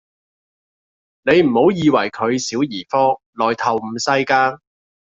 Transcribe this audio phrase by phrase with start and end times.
[1.31, 4.59] 你唔好以為佢小兒科，來頭唔細架